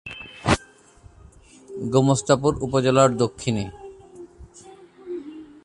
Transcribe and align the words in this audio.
গোমস্তাপুর 1.93 2.53
উপজেলার 2.61 3.09
দক্ষিণে। 3.17 3.65